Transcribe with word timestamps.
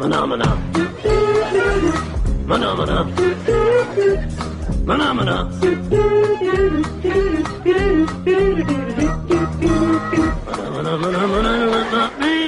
Maná, 0.00 0.26
maná. 0.26 0.58
Maná, 2.46 2.74
maná. 2.74 3.06
Maná, 4.86 5.12
maná. 5.12 5.48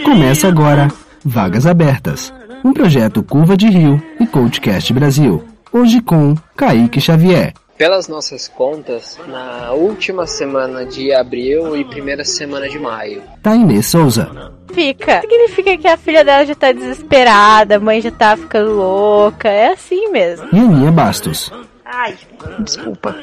Começa 0.03 0.49
agora 0.49 0.89
Vagas 1.23 1.67
Abertas, 1.67 2.33
um 2.65 2.73
projeto 2.73 3.23
Curva 3.23 3.55
de 3.55 3.69
Rio 3.69 4.03
e 4.19 4.27
Coachcast 4.27 4.91
Brasil. 4.95 5.45
Hoje 5.71 6.01
com 6.01 6.35
Kaique 6.57 7.03
Xavier. 7.03 7.53
Pelas 7.77 8.07
nossas 8.07 8.49
contas, 8.49 9.19
na 9.27 9.73
última 9.73 10.27
semana 10.27 10.85
de 10.85 11.13
abril 11.13 11.77
e 11.77 11.85
primeira 11.85 12.25
semana 12.25 12.69
de 12.69 12.79
maio. 12.79 13.23
Tainê 13.43 13.83
Souza. 13.83 14.53
Fica. 14.73 15.21
Significa 15.21 15.77
que 15.77 15.89
a 15.89 15.97
filha 15.97 16.25
dela 16.25 16.47
já 16.47 16.55
tá 16.55 16.71
desesperada, 16.71 17.77
a 17.77 17.81
mãe 17.81 18.01
já 18.01 18.11
tá 18.11 18.37
ficando 18.37 18.75
louca. 18.75 19.49
É 19.49 19.73
assim 19.73 20.11
mesmo. 20.11 20.49
E 20.53 20.59
Aninha 20.59 20.93
Bastos. 20.93 21.51
Ai, 21.85 22.17
desculpa. 22.61 23.17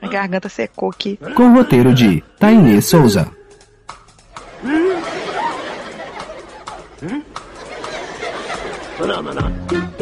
A 0.00 0.08
garganta 0.08 0.48
secou 0.48 0.90
aqui. 0.90 1.18
Com 1.34 1.44
o 1.44 1.54
roteiro 1.54 1.94
de 1.94 2.22
Tainê 2.38 2.80
Souza. 2.82 3.26
Maná, 8.98 9.22
maná. 9.22 9.42
Maná, 9.42 10.01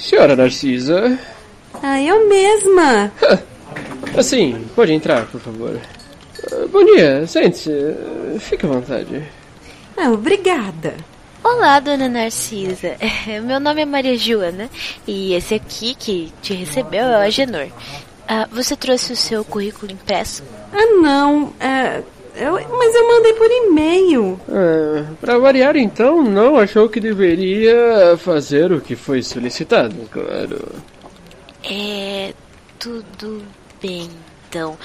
senhora 0.00 0.36
Narcisa. 0.36 1.18
Ah, 1.82 2.00
eu 2.00 2.28
mesma. 2.28 3.12
Assim, 4.16 4.64
pode 4.74 4.92
entrar, 4.92 5.26
por 5.26 5.40
favor. 5.40 5.78
Ah, 6.52 6.66
Bom 6.70 6.84
dia, 6.84 7.26
sente-se. 7.26 7.70
Ah, 7.72 8.38
Fique 8.40 8.64
à 8.66 8.68
vontade. 8.68 9.22
Ah, 9.96 10.10
obrigada. 10.10 10.94
Olá, 11.42 11.80
dona 11.80 12.08
Narcisa. 12.08 12.96
Meu 13.44 13.60
nome 13.60 13.82
é 13.82 13.84
Maria 13.84 14.16
Joana 14.18 14.68
e 15.06 15.34
esse 15.34 15.54
aqui 15.54 15.94
que 15.94 16.32
te 16.42 16.54
recebeu 16.54 17.02
é 17.04 17.18
o 17.18 17.22
Agenor. 17.22 17.68
Ah, 18.26 18.46
você 18.50 18.76
trouxe 18.76 19.12
o 19.12 19.16
seu 19.16 19.44
currículo 19.44 19.90
impresso? 19.92 20.42
Ah, 20.72 20.86
não. 21.00 21.52
É, 21.60 22.02
eu, 22.38 22.52
mas 22.52 22.94
eu 22.94 23.08
mandei 23.08 23.32
por 23.34 23.50
e-mail. 23.50 24.40
Ah, 24.48 25.04
para 25.20 25.38
variar, 25.38 25.76
então, 25.76 26.22
não 26.22 26.56
achou 26.56 26.88
que 26.88 27.00
deveria 27.00 28.16
fazer 28.18 28.72
o 28.72 28.80
que 28.80 28.96
foi 28.96 29.22
solicitado, 29.22 29.94
claro. 30.10 30.72
É. 31.64 32.32
Tudo 32.78 33.42
bem, 33.82 34.08
então. 34.48 34.78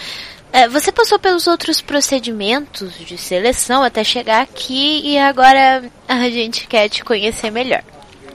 É, 0.52 0.68
você 0.68 0.92
passou 0.92 1.20
pelos 1.20 1.46
outros 1.46 1.80
procedimentos 1.80 2.98
de 2.98 3.18
seleção 3.18 3.84
até 3.84 4.04
chegar 4.04 4.42
aqui 4.42 5.02
e 5.04 5.18
agora 5.18 5.84
a 6.08 6.30
gente 6.30 6.68
quer 6.68 6.90
te 6.90 7.04
conhecer 7.04 7.52
melhor. 7.52 7.84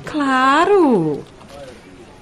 Claro. 0.04 1.24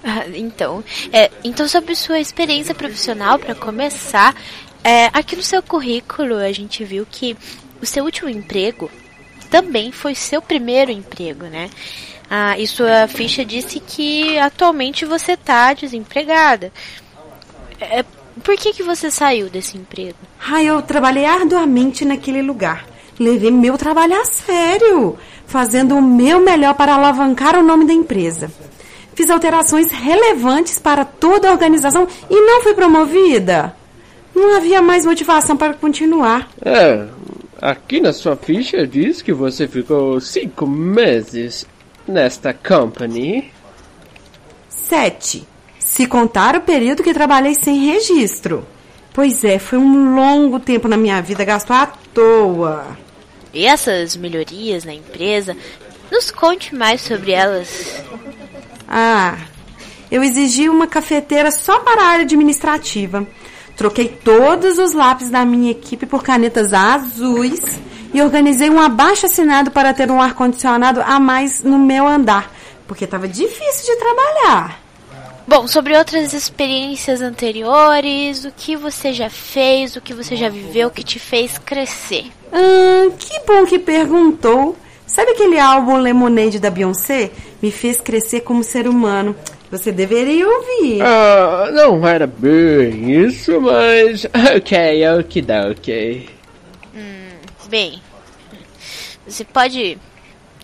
Ah, 0.02 0.24
então, 0.34 0.82
é, 1.12 1.30
então 1.44 1.68
sobre 1.68 1.94
sua 1.94 2.20
experiência 2.20 2.74
profissional, 2.74 3.38
para 3.38 3.54
começar, 3.54 4.34
é, 4.86 5.10
aqui 5.12 5.34
no 5.34 5.42
seu 5.42 5.60
currículo 5.60 6.36
a 6.36 6.52
gente 6.52 6.84
viu 6.84 7.04
que 7.10 7.36
o 7.82 7.86
seu 7.86 8.04
último 8.04 8.30
emprego 8.30 8.88
também 9.50 9.90
foi 9.90 10.14
seu 10.14 10.40
primeiro 10.40 10.92
emprego, 10.92 11.46
né? 11.46 11.68
Ah, 12.30 12.56
e 12.56 12.68
sua 12.68 13.08
ficha 13.08 13.44
disse 13.44 13.80
que 13.80 14.38
atualmente 14.38 15.04
você 15.04 15.32
está 15.32 15.72
desempregada. 15.72 16.72
É, 17.80 18.04
por 18.44 18.56
que, 18.56 18.72
que 18.72 18.82
você 18.84 19.10
saiu 19.10 19.50
desse 19.50 19.76
emprego? 19.76 20.18
Ah, 20.40 20.62
eu 20.62 20.80
trabalhei 20.82 21.24
arduamente 21.24 22.04
naquele 22.04 22.40
lugar. 22.40 22.86
Levei 23.18 23.50
meu 23.50 23.76
trabalho 23.76 24.20
a 24.20 24.24
sério, 24.24 25.18
fazendo 25.46 25.96
o 25.96 26.02
meu 26.02 26.38
melhor 26.40 26.74
para 26.74 26.94
alavancar 26.94 27.58
o 27.58 27.62
nome 27.62 27.86
da 27.86 27.92
empresa. 27.92 28.52
Fiz 29.16 29.30
alterações 29.30 29.90
relevantes 29.90 30.78
para 30.78 31.04
toda 31.04 31.48
a 31.48 31.52
organização 31.52 32.06
e 32.30 32.40
não 32.40 32.62
fui 32.62 32.74
promovida. 32.74 33.75
Não 34.36 34.54
havia 34.54 34.82
mais 34.82 35.06
motivação 35.06 35.56
para 35.56 35.72
continuar. 35.72 36.50
É, 36.62 37.06
aqui 37.58 38.00
na 38.00 38.12
sua 38.12 38.36
ficha 38.36 38.86
diz 38.86 39.22
que 39.22 39.32
você 39.32 39.66
ficou 39.66 40.20
cinco 40.20 40.66
meses 40.66 41.66
nesta 42.06 42.52
company. 42.52 43.50
Sete. 44.68 45.48
Se 45.78 46.06
contar 46.06 46.54
o 46.54 46.60
período 46.60 47.02
que 47.02 47.14
trabalhei 47.14 47.54
sem 47.54 47.86
registro. 47.86 48.66
Pois 49.14 49.42
é, 49.42 49.58
foi 49.58 49.78
um 49.78 50.14
longo 50.14 50.60
tempo 50.60 50.86
na 50.86 50.98
minha 50.98 51.22
vida 51.22 51.42
gasto 51.42 51.70
à 51.70 51.86
toa. 51.86 52.98
E 53.54 53.64
essas 53.64 54.16
melhorias 54.16 54.84
na 54.84 54.92
empresa? 54.92 55.56
Nos 56.12 56.30
conte 56.30 56.74
mais 56.74 57.00
sobre 57.00 57.32
elas. 57.32 58.04
Ah, 58.86 59.38
eu 60.10 60.22
exigi 60.22 60.68
uma 60.68 60.86
cafeteira 60.86 61.50
só 61.50 61.78
para 61.80 62.02
a 62.02 62.06
área 62.06 62.24
administrativa. 62.24 63.26
Troquei 63.76 64.08
todos 64.08 64.78
os 64.78 64.92
lápis 64.92 65.28
da 65.28 65.44
minha 65.44 65.70
equipe 65.70 66.06
por 66.06 66.22
canetas 66.22 66.72
azuis 66.72 67.78
e 68.14 68.22
organizei 68.22 68.70
um 68.70 68.80
abaixo 68.80 69.26
assinado 69.26 69.70
para 69.70 69.92
ter 69.92 70.10
um 70.10 70.20
ar-condicionado 70.20 71.02
a 71.02 71.20
mais 71.20 71.62
no 71.62 71.78
meu 71.78 72.06
andar, 72.06 72.50
porque 72.86 73.04
estava 73.04 73.28
difícil 73.28 73.94
de 73.94 74.00
trabalhar. 74.00 74.80
Bom, 75.46 75.68
sobre 75.68 75.96
outras 75.96 76.32
experiências 76.32 77.20
anteriores, 77.20 78.44
o 78.44 78.50
que 78.50 78.74
você 78.74 79.12
já 79.12 79.30
fez, 79.30 79.94
o 79.94 80.00
que 80.00 80.14
você 80.14 80.34
já 80.34 80.48
viveu 80.48 80.90
que 80.90 81.04
te 81.04 81.18
fez 81.20 81.56
crescer? 81.58 82.32
Ah, 82.52 83.10
que 83.16 83.40
bom 83.46 83.64
que 83.64 83.78
perguntou. 83.78 84.74
Sabe 85.06 85.30
aquele 85.32 85.58
álbum 85.60 85.98
Lemonade 85.98 86.58
da 86.58 86.68
Beyoncé? 86.68 87.30
Me 87.62 87.70
fez 87.70 88.00
crescer 88.00 88.40
como 88.40 88.64
ser 88.64 88.88
humano. 88.88 89.36
Você 89.70 89.90
deveria 89.90 90.46
ouvir. 90.48 91.02
Ah, 91.02 91.70
não 91.72 92.06
era 92.06 92.26
bem 92.26 93.24
isso, 93.24 93.60
mas. 93.60 94.26
Ok, 94.56 95.08
ok, 95.18 96.28
Bem, 97.68 98.00
você 99.26 99.44
pode 99.44 99.98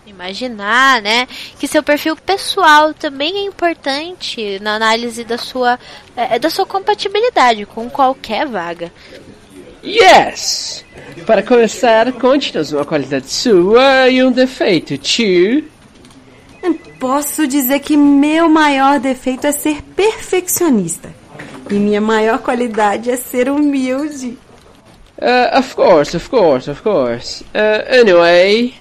imaginar, 0.07 1.03
né, 1.03 1.27
que 1.59 1.67
seu 1.67 1.83
perfil 1.83 2.15
pessoal 2.17 2.95
também 2.95 3.39
é 3.39 3.43
importante 3.45 4.59
na 4.61 4.77
análise 4.77 5.25
da 5.25 5.39
sua 5.39 5.79
eh, 6.17 6.39
da 6.39 6.51
sua 6.51 6.67
compatibilidade 6.67 7.67
com 7.67 7.91
qualquer 7.91 8.47
vaga. 8.47 8.93
Yes! 9.85 10.85
Para 11.27 11.43
começar, 11.43 12.13
conte-nos 12.13 12.73
uma 12.73 12.85
qualidade 12.85 13.29
sua 13.29 14.09
e 14.09 14.23
um 14.23 14.31
defeito, 14.31 14.97
tio. 14.97 15.72
Posso 17.03 17.49
dizer 17.49 17.81
que 17.81 17.97
meu 17.97 18.49
maior 18.49 19.01
defeito 19.01 19.45
é 19.45 19.51
ser 19.51 19.83
perfeccionista. 19.83 21.13
E 21.69 21.75
minha 21.75 22.01
maior 22.01 22.39
qualidade 22.39 23.11
é 23.11 23.17
ser 23.17 23.51
humilde. 23.51 24.39
Uh, 25.19 25.59
of 25.59 25.75
course, 25.75 26.17
of 26.17 26.31
course, 26.31 26.71
of 26.71 26.81
course. 26.81 27.43
Uh, 27.47 28.01
anyway, 28.01 28.73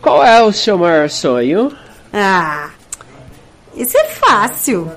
qual 0.00 0.24
é 0.24 0.42
o 0.42 0.50
seu 0.50 0.78
maior 0.78 1.10
sonho? 1.10 1.76
Ah, 2.10 2.70
isso 3.76 3.98
é 3.98 4.04
fácil. 4.04 4.90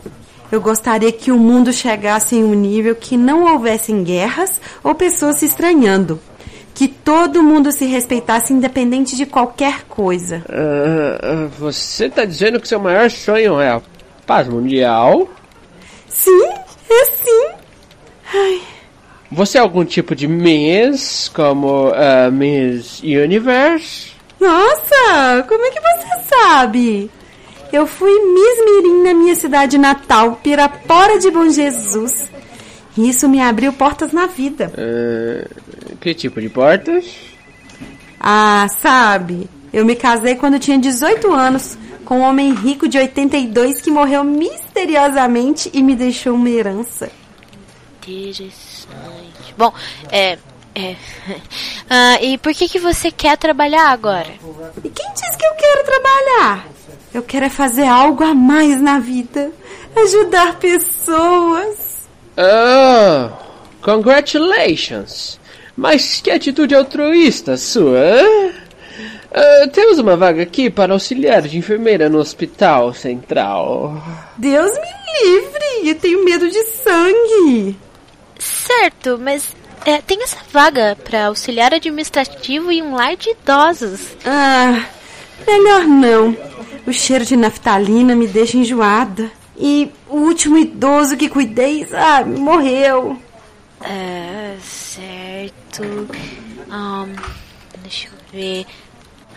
Eu 0.50 0.62
gostaria 0.62 1.12
que 1.12 1.30
o 1.30 1.38
mundo 1.38 1.74
chegasse 1.74 2.38
em 2.38 2.44
um 2.46 2.54
nível 2.54 2.96
que 2.96 3.18
não 3.18 3.52
houvessem 3.52 4.02
guerras 4.06 4.62
ou 4.82 4.96
pessoas 4.96 5.40
se 5.40 5.46
estranhando. 5.46 6.22
Que 6.78 6.88
todo 6.88 7.42
mundo 7.42 7.72
se 7.72 7.86
respeitasse 7.86 8.54
independente 8.54 9.16
de 9.16 9.26
qualquer 9.26 9.86
coisa. 9.90 10.44
Uh, 10.48 11.48
você 11.58 12.08
tá 12.08 12.24
dizendo 12.24 12.60
que 12.60 12.68
seu 12.68 12.80
maior 12.80 13.10
sonho 13.10 13.60
é 13.60 13.70
a 13.72 13.82
paz 14.28 14.48
mundial? 14.48 15.28
Sim, 16.08 16.44
é 16.88 17.06
sim. 17.06 17.48
Ai, 18.32 18.62
Você 19.32 19.58
é 19.58 19.62
algum 19.62 19.84
tipo 19.84 20.14
de 20.16 20.28
Miss, 20.28 21.28
como 21.34 21.88
uh, 21.90 22.32
Miss 22.32 23.02
Universe? 23.02 24.12
nossa, 24.40 25.44
como 25.48 25.66
é 25.66 25.72
que 25.72 25.80
você 25.82 26.30
sabe? 26.30 27.10
Eu 27.74 27.88
fui 27.88 28.12
Miss 28.12 28.66
Mirim 28.66 29.02
na 29.02 29.16
minha 29.16 29.34
cidade 29.36 29.80
natal, 29.80 30.40
Pirapora 30.44 31.18
de 31.18 31.32
Bom 31.32 31.50
Jesus. 31.50 32.30
E 32.96 33.10
isso 33.10 33.28
me 33.28 33.42
abriu 33.42 33.74
portas 33.74 34.12
na 34.12 34.28
vida. 34.28 34.72
Uh, 34.78 35.50
que 35.98 36.14
tipo 36.14 36.40
de 36.40 36.50
portas? 36.50 37.06
Ah, 38.20 38.68
sabe, 38.80 39.50
eu 39.72 39.86
me 39.86 39.96
casei 39.96 40.36
quando 40.36 40.60
tinha 40.60 40.78
18 40.78 41.32
anos 41.34 41.78
com 42.06 42.20
um 42.20 42.24
homem 42.24 42.54
rico 42.54 42.88
de 42.88 42.98
82 42.98 43.82
que 43.82 43.92
morreu 43.92 44.24
misteriosamente 44.24 45.70
e 45.74 45.84
me 45.84 45.96
deixou 45.96 46.36
uma 46.36 46.50
herança. 46.50 47.12
Interessante. 48.02 49.54
Bom, 49.58 49.74
é, 50.10 50.38
É. 50.74 50.96
Ah, 51.90 52.22
e 52.22 52.38
por 52.38 52.54
que, 52.54 52.68
que 52.68 52.80
você 52.80 53.10
quer 53.10 53.38
trabalhar 53.38 53.90
agora? 53.90 54.30
E 54.84 54.90
quem 54.90 55.14
diz 55.14 55.36
que 55.38 55.46
eu 55.46 55.54
quero 55.56 55.86
trabalhar? 55.86 56.68
Eu 57.14 57.24
quero 57.24 57.46
é 57.46 57.50
fazer 57.50 57.88
algo 57.88 58.24
a 58.24 58.34
mais 58.34 58.82
na 58.82 59.00
vida. 59.00 59.52
Ajudar 59.96 60.60
pessoas. 60.60 62.08
Oh, 62.38 63.32
congratulations! 63.82 65.40
Mas 65.78 66.20
que 66.20 66.32
atitude 66.32 66.74
altruísta 66.74 67.56
sua, 67.56 68.00
hein? 68.00 68.52
Ah, 69.32 69.68
temos 69.72 70.00
uma 70.00 70.18
vaga 70.18 70.42
aqui 70.42 70.70
para 70.70 70.94
auxiliar 70.94 71.44
de 71.44 71.58
enfermeira 71.58 72.10
no 72.10 72.18
hospital 72.18 72.94
central. 72.96 74.02
Deus 74.36 74.72
me 74.72 75.30
livre! 75.30 75.90
Eu 75.90 75.96
tenho 75.96 76.26
medo 76.26 76.50
de 76.50 76.64
sangue. 76.64 77.78
Certo, 78.40 79.20
mas 79.22 79.56
é, 79.86 80.02
tem 80.02 80.24
essa 80.24 80.40
vaga 80.52 80.98
para 81.04 81.28
auxiliar 81.28 81.74
administrativo 81.74 82.72
em 82.72 82.82
um 82.82 82.96
lar 82.96 83.16
de 83.16 83.30
idosos. 83.30 84.18
Ah, 84.26 84.84
melhor 85.46 85.84
não. 85.86 86.36
O 86.88 86.92
cheiro 86.92 87.24
de 87.24 87.36
naftalina 87.36 88.16
me 88.16 88.28
deixa 88.28 88.58
enjoada. 88.58 89.30
E 89.56 89.92
o 90.10 90.18
último 90.18 90.58
idoso 90.58 91.18
que 91.18 91.30
cuidei, 91.30 91.86
sabe, 91.86 92.40
morreu. 92.40 93.18
É, 93.82 94.56
certo. 94.62 95.67
Ahn, 96.70 97.16
deixa 97.82 98.08
eu 98.08 98.14
ver. 98.32 98.66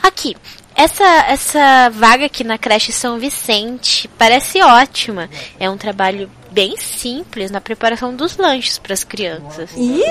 Aqui, 0.02 0.37
essa, 0.75 1.04
essa 1.28 1.90
vaga 1.90 2.26
aqui 2.26 2.42
na 2.42 2.56
creche 2.56 2.92
São 2.92 3.19
Vicente 3.19 4.08
parece 4.16 4.62
ótima. 4.62 5.28
É 5.58 5.69
um 5.69 5.76
trabalho 5.76 6.31
bem 6.50 6.76
simples 6.76 7.50
na 7.50 7.60
preparação 7.60 8.14
dos 8.14 8.37
lanches 8.37 8.78
para 8.78 8.94
as 8.94 9.04
crianças. 9.04 9.70
E 9.76 10.02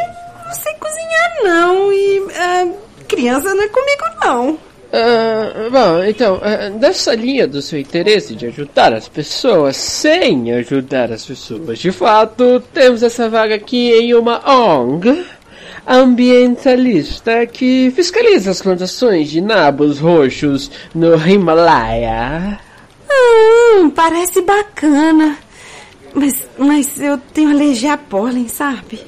não 0.46 0.54
sei 0.54 0.74
cozinhar 0.76 1.44
não. 1.44 1.92
E 1.92 2.28
ah, 2.36 2.68
criança 3.08 3.54
não 3.54 3.64
é 3.64 3.68
comigo 3.68 4.04
não. 4.22 4.60
Ah, 4.92 5.70
bom, 5.72 6.04
então, 6.04 6.40
ah, 6.42 6.70
dessa 6.70 7.14
linha 7.14 7.48
do 7.48 7.62
seu 7.62 7.80
interesse 7.80 8.36
de 8.36 8.48
ajudar 8.48 8.94
as 8.94 9.08
pessoas 9.08 9.76
sem 9.78 10.52
ajudar 10.54 11.12
as 11.12 11.26
pessoas 11.26 11.78
de 11.78 11.92
fato, 11.92 12.60
temos 12.74 13.04
essa 13.04 13.30
vaga 13.30 13.56
aqui 13.56 13.92
em 13.92 14.16
uma 14.16 14.42
ONG 14.50 15.26
ambientalista 15.90 17.48
que 17.48 17.92
fiscaliza 17.96 18.52
as 18.52 18.62
plantações 18.62 19.30
de 19.30 19.42
nabos 19.42 19.98
roxos 20.00 20.70
no 20.94 21.16
Himalaia. 21.16 22.60
Hum, 23.12 23.90
parece 23.90 24.42
bacana. 24.42 25.36
Mas, 26.14 26.48
mas 26.58 27.02
eu 27.02 27.18
tenho 27.34 27.50
alergia 27.50 27.94
a 27.94 27.98
pólen, 27.98 28.48
sabe? 28.48 29.02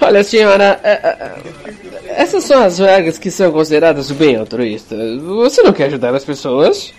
Olha, 0.00 0.24
senhora, 0.24 0.80
é, 0.82 0.90
é, 0.90 1.32
essas 2.08 2.44
são 2.44 2.62
as 2.62 2.78
vagas 2.78 3.18
que 3.18 3.30
são 3.30 3.52
consideradas 3.52 4.10
bem 4.10 4.36
altruístas. 4.36 5.22
Você 5.22 5.62
não 5.62 5.72
quer 5.72 5.86
ajudar 5.86 6.14
as 6.14 6.24
pessoas? 6.24 6.92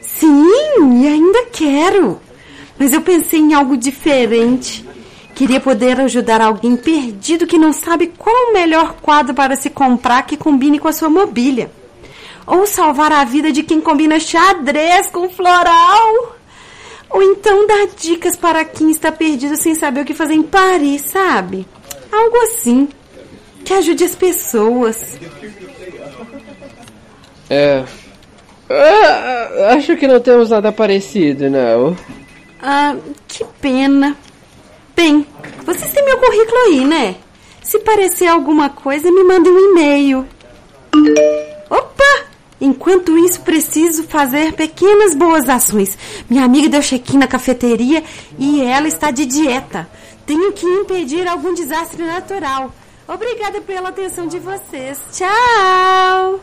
Sim, 0.00 1.02
e 1.02 1.08
ainda 1.08 1.46
quero. 1.52 2.20
Mas 2.78 2.92
eu 2.92 3.00
pensei 3.00 3.40
em 3.40 3.54
algo 3.54 3.76
diferente. 3.76 4.85
Queria 5.36 5.60
poder 5.60 6.00
ajudar 6.00 6.40
alguém 6.40 6.74
perdido 6.78 7.46
que 7.46 7.58
não 7.58 7.70
sabe 7.70 8.06
qual 8.06 8.34
o 8.34 8.52
melhor 8.54 8.94
quadro 9.02 9.34
para 9.34 9.54
se 9.54 9.68
comprar 9.68 10.22
que 10.22 10.34
combine 10.34 10.78
com 10.78 10.88
a 10.88 10.94
sua 10.94 11.10
mobília. 11.10 11.70
Ou 12.46 12.66
salvar 12.66 13.12
a 13.12 13.22
vida 13.22 13.52
de 13.52 13.62
quem 13.62 13.78
combina 13.78 14.18
xadrez 14.18 15.10
com 15.10 15.28
floral. 15.28 16.36
Ou 17.10 17.22
então 17.22 17.66
dar 17.66 17.86
dicas 18.00 18.34
para 18.34 18.64
quem 18.64 18.90
está 18.90 19.12
perdido 19.12 19.56
sem 19.56 19.74
saber 19.74 20.00
o 20.00 20.04
que 20.06 20.14
fazer 20.14 20.32
em 20.32 20.42
Paris, 20.42 21.02
sabe? 21.02 21.66
Algo 22.10 22.36
assim. 22.38 22.88
Que 23.62 23.74
ajude 23.74 24.04
as 24.04 24.14
pessoas. 24.14 25.20
É. 27.50 27.84
Ah, 28.70 29.74
acho 29.76 29.96
que 29.98 30.08
não 30.08 30.18
temos 30.18 30.48
nada 30.48 30.72
parecido, 30.72 31.50
não. 31.50 31.94
Ah, 32.62 32.96
que 33.28 33.44
pena. 33.60 34.16
Bem, 34.96 35.26
vocês 35.66 35.92
têm 35.92 36.04
meu 36.06 36.16
currículo 36.16 36.58
aí, 36.68 36.84
né? 36.86 37.16
Se 37.62 37.78
parecer 37.80 38.26
alguma 38.28 38.70
coisa, 38.70 39.12
me 39.12 39.22
mandem 39.24 39.52
um 39.52 39.70
e-mail. 39.70 40.26
Opa! 41.68 42.24
Enquanto 42.58 43.18
isso, 43.18 43.42
preciso 43.42 44.04
fazer 44.04 44.54
pequenas 44.54 45.14
boas 45.14 45.50
ações. 45.50 45.98
Minha 46.30 46.44
amiga 46.44 46.70
deu 46.70 46.80
check-in 46.80 47.18
na 47.18 47.26
cafeteria 47.26 48.02
e 48.38 48.62
ela 48.62 48.88
está 48.88 49.10
de 49.10 49.26
dieta. 49.26 49.86
Tenho 50.24 50.50
que 50.54 50.64
impedir 50.64 51.28
algum 51.28 51.52
desastre 51.52 52.02
natural. 52.02 52.72
Obrigada 53.06 53.60
pela 53.60 53.90
atenção 53.90 54.26
de 54.26 54.38
vocês. 54.38 54.98
Tchau! 55.12 56.40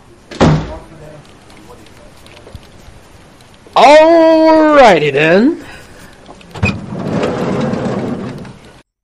Alrighty 3.75 5.11
then. 5.11 5.57